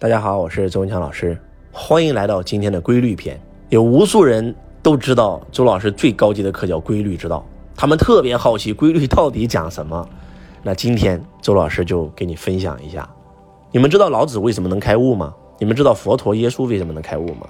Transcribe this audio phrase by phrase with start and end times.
[0.00, 1.38] 大家好，我是周文强老师，
[1.70, 3.38] 欢迎来到今天的规律篇。
[3.68, 7.44] 有无数人都知道周老师最高级的课叫规律之道，
[7.76, 10.08] 他们特别好奇规律到底讲什么。
[10.62, 13.06] 那今天周老师就给你分享一下。
[13.72, 15.34] 你们知道老子为什么能开悟吗？
[15.58, 17.46] 你们知道佛陀、耶稣为什么能开悟吗？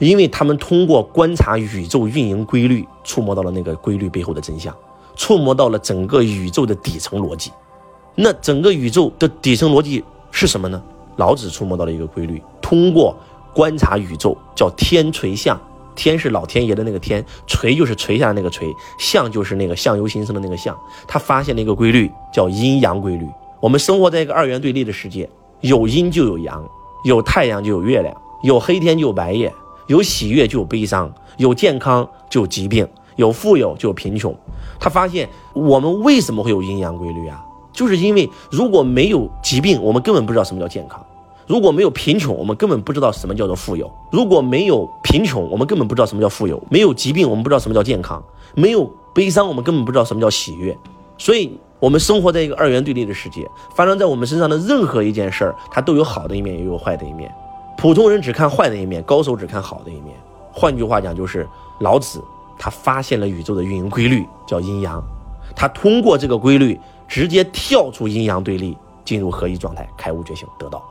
[0.00, 4.74] 因为他们通过观察宇宙运营规律，触摸到了那个规律背后的真相，
[5.14, 7.52] 触摸到了整个宇宙的底层逻辑。
[8.16, 10.82] 那整个宇宙的底层逻辑是什么呢？
[11.16, 13.16] 老子触摸到了一个规律，通过
[13.54, 15.58] 观察宇宙，叫天垂象。
[15.94, 20.78] 天是老天爷的那个天，垂就是垂下的那个垂，象就是那个相由心生的那个象。
[21.08, 23.26] 他发现了一个规律，叫阴阳规律。
[23.60, 25.26] 我们生活在一个二元对立的世界，
[25.62, 26.62] 有阴就有阳，
[27.04, 29.50] 有太阳就有月亮，有黑天就有白夜，
[29.86, 34.36] 有喜悦就有悲伤，有健康就有疾病，有富有就有贫穷。
[34.78, 37.42] 他发现我们为什么会有阴阳规律啊？
[37.76, 40.98] 就是因为如果没有疾病，我们根本不知道什么叫健康；
[41.46, 48.18] 如果没有贫穷，我们根本不知道什么叫做富有；如果没有贫穷，我们根本不知道什么叫富有；没有疾病，我们不知道什么叫健康；
[48.54, 50.76] 没有悲伤，我们根本不知道什么叫喜悦。
[51.18, 57.30] 所以，我们生活在一个二元对立的世界，发生在我们身上的任何一件事儿，它都有好的一面，也有坏的一面。
[57.76, 60.16] 普通人只看坏的一面，高手只看好的一面。
[60.50, 61.46] 换句话讲，就是
[61.80, 62.24] 老子
[62.58, 65.02] 他发现了宇宙的运营规律，叫阴阳。
[65.54, 66.80] 他通过这个规律。
[67.08, 70.82] 直接跳出阴阳对立，进入合一状态，开悟觉醒得道。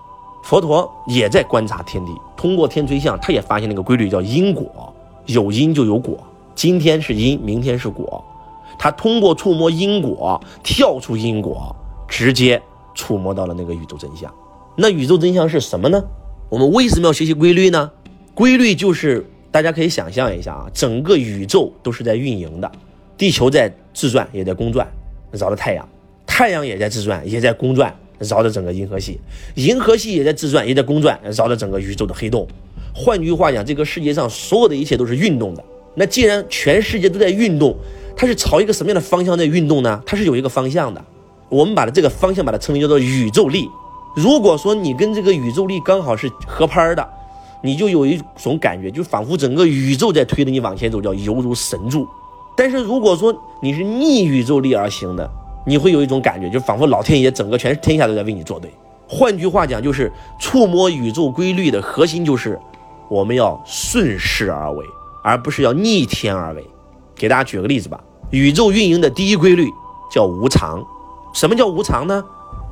[0.44, 4.94] 佛陀也在观察天地，通过天垂象，他也发现那个规律叫因果，
[5.26, 6.18] 有因就有果，
[6.54, 8.24] 今天是因，明天是果。
[8.78, 11.76] 他通过触摸因果，跳出因果，
[12.08, 12.62] 直接
[12.94, 14.32] 触摸到了那个宇宙真相。
[14.76, 16.04] 那宇宙真相是什么呢？
[16.50, 17.90] 我们为什么要学习规律呢？
[18.36, 22.72] 规律就是大家可以想象一下啊，整个宇宙都是在运营的，
[23.18, 24.88] 地球在自转，也在公转，
[25.32, 25.88] 绕着太阳。
[26.38, 29.14] 太阳也在自转，也在公转，绕着整个银河系；
[29.54, 32.46] 银河系也在自转，也在公转，绕着整个宇宙的黑洞。
[32.94, 35.64] 换句话讲，这个世界上所有的一切都是运动的。
[35.96, 37.74] 那既然全世界都在运动，
[38.18, 40.04] 它是朝一个什么样的方向在运动呢？
[40.06, 41.02] 它是有一个方向的。
[41.48, 43.70] 我们把它这个方向把它称为叫做宇宙力。
[44.14, 47.10] 如果说你跟这个宇宙力刚好是合拍的，
[47.64, 52.06] 你就有一种感觉，就仿佛整个宇宙在推着你往前走，叫犹如神助。
[52.58, 55.32] 但是如果说你是逆宇宙力而行的，
[55.66, 58.72] 你会有一种感觉，就仿佛老天爷整个全天下都在为你作对。
[59.08, 62.60] 换句话讲，就是触摸宇宙规律的核心就是
[63.10, 64.86] 我们要顺势而为，
[65.24, 66.66] 而不是要逆天而为。
[67.16, 68.00] 给大家举个例子吧，
[68.30, 69.68] 宇宙运营的第一规律
[70.12, 70.84] 叫无常。
[71.34, 72.24] 什么叫无常呢？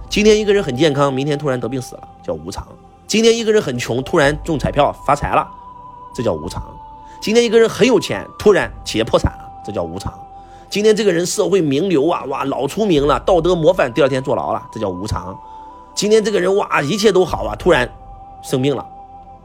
[0.09, 2.67] 今天一个人很健康，明天突然得病死了，叫无常。
[3.07, 5.47] 今天一个人很穷，突然中彩票发财了，
[6.15, 6.63] 这叫无常。
[7.21, 10.13] 今天一个人很有钱，突然企业破产了，这叫无常。
[10.73, 15.39] 今天这个人社会名流啊，哇，老出名了，道德模范，第二天坐牢了，这叫无常。
[15.93, 17.87] 今天这个人哇，一切都好啊，突然
[18.41, 18.83] 生病了，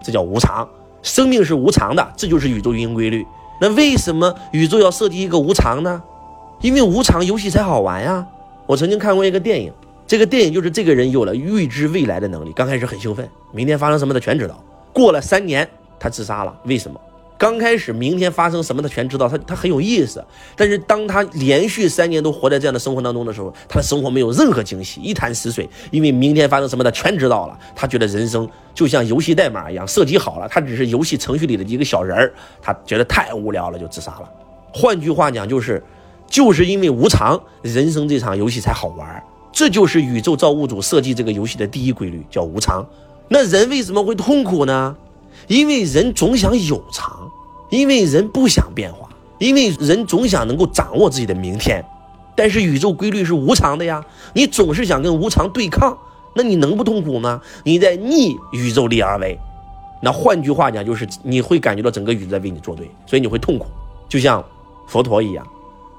[0.00, 0.67] 这叫无常。
[1.03, 3.27] 生命是无常的，这就是宇宙运行规律。
[3.61, 6.03] 那为什么宇宙要设计一个无常呢？
[6.62, 8.27] 因为无常游戏才好玩呀。
[8.65, 9.71] 我曾经看过一个电影，
[10.06, 14.59] 这个电影就是这个人有了预知未来的能力，刚开始很兴奋，明天发生什么他全知道。
[14.94, 15.69] 过了三年，
[16.00, 16.99] 他自杀了，为什么？
[17.38, 20.22] 刚开始，明天发生什么他全知道，他他很有意思。
[20.56, 25.69] 但是当他连续三年都活在这样的生活当中的时候，他的生活没有任何惊喜，一潭死水。
[25.93, 34.28] 因为明天发生什么他全知道了，他觉得人生就像游戏代码一样，设计好了，他只是游戏程序里的一个小人儿，他觉得太无聊了，就自杀了。
[34.75, 35.81] 换句话讲，就是
[36.26, 39.22] 就是因为无常，人生这场游戏才好玩。
[39.53, 42.84] 这就是宇宙造物主设计这个游戏的第一规律，叫无常。
[43.28, 44.97] 那人为什么会痛苦呢？
[45.47, 47.31] 因为人总想有常，
[47.71, 51.84] 因为人不想变化，因为人总想能够掌握自己的明天。
[52.34, 55.97] 但是宇宙规律是无常的呀，你总是想跟无常对抗，
[56.34, 57.41] 那你能不痛苦吗？
[57.65, 59.38] 你在逆宇宙力而为。
[60.00, 63.66] 那换句话讲，就是你会感觉到整个宇宙在为你作对，所以你会痛苦。
[64.09, 64.44] 就像
[64.87, 65.44] 佛陀一样，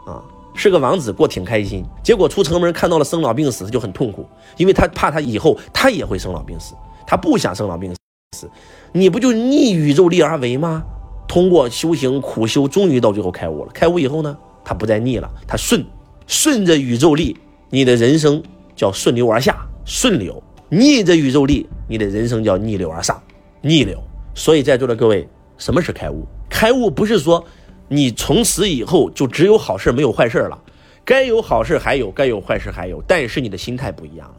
[0.05, 0.23] 啊，
[0.53, 4.25] 是个王子过挺开心，结果出城门看到了生老病死，他就很痛苦，
[4.55, 6.73] 因为他怕他以后他也会生老病死，
[7.05, 7.98] 他不想生老病死。
[8.37, 8.47] 是
[8.93, 10.83] 你不就逆宇宙力而为吗？
[11.27, 13.71] 通过修行苦修，终于到最后开悟了。
[13.73, 15.83] 开悟以后呢，他不再逆了，他顺，
[16.27, 17.37] 顺着宇宙力，
[17.69, 18.41] 你的人生
[18.75, 20.33] 叫顺流而下，顺流；
[20.69, 23.21] 逆着宇宙力，你的人生叫逆流而上，
[23.61, 24.01] 逆流。
[24.33, 25.27] 所以在座的各位，
[25.57, 26.25] 什么是开悟？
[26.49, 27.43] 开悟不是说
[27.87, 30.57] 你从此以后就只有好事没有坏事了，
[31.03, 34.35] 该有好事还有，该有坏事还有，但是你的心态不一样了。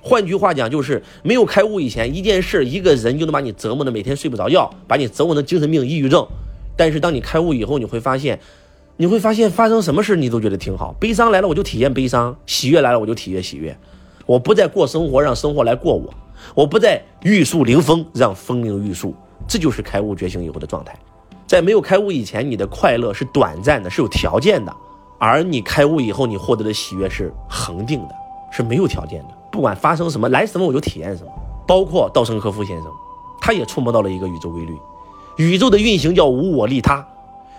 [0.00, 6.26] 换句话讲，就是没有开悟以前，一件事、一个人就能把你折磨的每天睡不着觉，把你折磨的精神病、抑郁症。
[6.76, 8.38] 但是当你开悟以后，你会发现，
[8.96, 10.94] 你会发现发生什么事你都觉得挺好。
[11.00, 13.76] 悲伤来了我就体验悲伤，喜悦来了我就体验喜悦。
[14.26, 16.12] 我不再过生活让生活来过我，
[16.54, 19.14] 我不再玉树临风，让风铃玉树，
[19.48, 20.94] 这就是开悟觉醒以后的状态。
[21.46, 24.72] 在没有开悟以前，你的快乐是短暂的，是有条件的；
[25.18, 28.14] 而你开悟以后，你获得的喜悦是恒定的，
[28.52, 29.37] 是没有条件的。
[29.50, 31.30] 不管发生什么，来什么我就体验什么。
[31.66, 32.90] 包括稻盛和夫先生，
[33.40, 34.76] 他也触摸到了一个宇宙规律：
[35.36, 37.06] 宇宙的运行叫无我利他。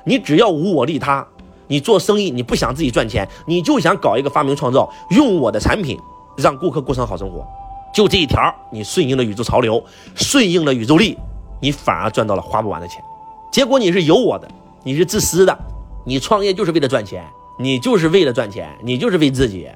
[0.03, 1.27] 你只要无我利他，
[1.67, 5.99] 你做生意，你不想自己赚钱，你就想搞一个发明创造，用我的产品
[6.37, 7.45] 让顾客过上好生活。
[7.93, 9.83] 就这一条，你顺应了宇宙潮流，
[10.15, 11.17] 顺应了宇宙力，
[11.61, 13.03] 你反而赚到了花不完的钱。
[13.51, 14.47] 结果你是有我的，
[14.83, 15.57] 你是自私的，
[16.05, 17.23] 你创业就是为了赚钱，
[17.59, 19.67] 你就是为了赚钱，你就是为自己。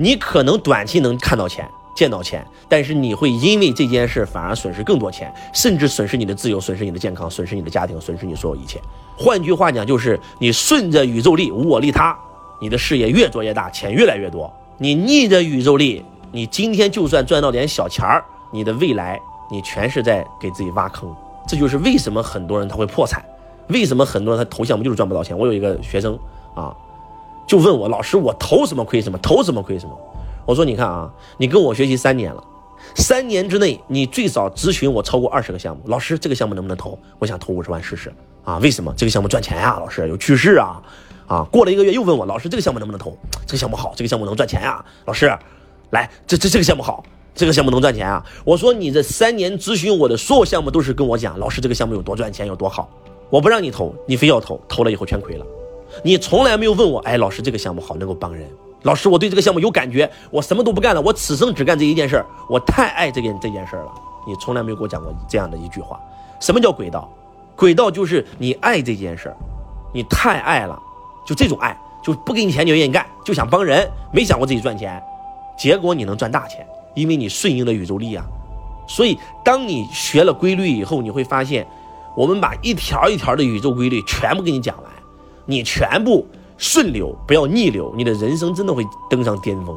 [0.00, 8.80] 你可能短期能看到钱，见到钱，但是你会因为这件事反而损失更多钱，甚至损失你的自由，损失你的健康，损失你的家庭，损失你所有一切。
[9.14, 12.18] 换句话讲，就是你顺着宇宙力，无我利他，
[12.62, 14.50] 你的事业越做越大，钱越来越多。
[14.78, 16.02] 你逆着宇宙力。
[16.32, 19.20] 你今天就算赚到点小钱儿，你的未来
[19.50, 21.12] 你全是在给自己挖坑。
[21.44, 23.20] 这就是为什么很多人他会破产，
[23.66, 25.36] 为什么很多人他投项目就是赚不到钱。
[25.36, 26.16] 我有一个学生
[26.54, 26.72] 啊，
[27.50, 29.98] 就问我老师，我投什么亏什么，投什么亏什么。
[30.46, 32.40] 我说你看啊，你跟我学习三年了，
[32.94, 35.82] 三年之内你最少咨询我超过二十个项目。
[35.86, 36.96] 老师，这个项目能不能投？
[37.18, 38.12] 我想投五十万试试
[38.44, 38.58] 啊？
[38.58, 38.94] 为什么？
[38.96, 39.78] 这个项目赚钱呀？
[39.80, 40.80] 老师有趋势啊？
[41.26, 41.42] 啊？
[41.50, 43.18] 过了一个月又问我老师，这个项目能不能投？
[43.44, 44.84] 这个项目好，这个项目能赚钱呀？
[45.06, 45.36] 老师。
[45.90, 47.02] 来，这这这个项目好，
[47.34, 48.24] 这个项目能赚钱啊！
[48.44, 52.88] 我说你这三年咨询我的所有项目都是跟我讲，老师这个项目有多赚钱，有多好。
[53.28, 55.44] 我不让你投，你非要投，投了以后全亏了。
[56.02, 58.48] 你从来没有问我，哎，老师这个项目好，能够帮人。
[58.82, 63.92] 老师，我对这个项目有感觉，我什么都不干了，我此生只干这一件事儿，我太爱这件这件事儿了。
[64.26, 66.00] 你从来没有给我讲过这样的一句话。
[66.40, 67.10] 什么叫轨道？
[67.54, 69.36] 轨道就是你爱这件事儿，
[69.92, 70.80] 你太爱了，
[71.26, 75.02] 就这种爱，就不给你钱你愿意干，就想帮人，没想过自己赚钱。
[75.58, 78.24] 结果你能赚大钱，因为你顺应了宇宙力啊。
[78.88, 81.66] 所以，当你学了规律以后，你会发现，
[82.16, 84.86] 我们把一条一条的宇宙规律全部给你讲完，
[85.50, 86.24] 你全部
[86.56, 89.76] 顺流，不要逆流，你的人生真的会登上巅峰。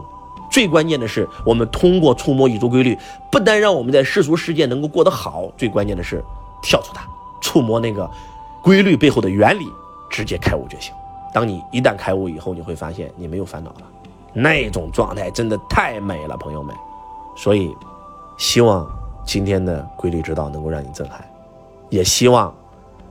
[0.52, 2.96] 最关键的是，我们通过触摸宇宙规律，
[3.32, 6.24] 不单让我们在世俗世界能够过得好，最关键的是
[6.62, 7.04] 跳出它，
[7.42, 8.08] 触摸那个
[8.62, 9.66] 规律背后的原理，
[10.12, 10.94] 直接开悟觉醒。
[11.34, 13.82] 当你一旦开悟以后，你会发现你没有烦恼了。
[14.32, 16.76] 那种状态真的太美了，朋友们，
[17.36, 17.76] 所以
[18.38, 18.88] 希望
[19.26, 21.28] 今天的规律之道能够让你震撼，
[21.90, 22.54] 也希望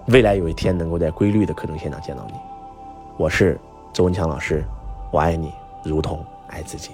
[0.06, 2.34] 未来有一天能够在规律的课程现场见到你。
[3.18, 3.60] 我是
[3.92, 4.64] 周文强老师，
[5.10, 5.52] 我爱你，
[5.84, 6.92] 如同爱自己。